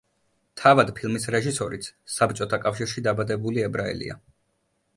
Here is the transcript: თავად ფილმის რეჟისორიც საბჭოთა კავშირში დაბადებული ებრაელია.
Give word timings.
თავად 0.61 0.87
ფილმის 0.99 1.27
რეჟისორიც 1.35 1.91
საბჭოთა 2.15 2.61
კავშირში 2.65 3.07
დაბადებული 3.09 3.65
ებრაელია. 3.69 4.21